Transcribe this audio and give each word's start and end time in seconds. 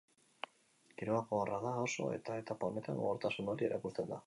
Giroa 1.01 1.19
gogorra 1.33 1.59
da 1.67 1.75
oso, 1.83 2.09
eta 2.17 2.39
etapa 2.43 2.71
honetan 2.73 3.01
gogortasun 3.05 3.55
hori 3.55 3.71
erakusten 3.71 4.13
da. 4.15 4.19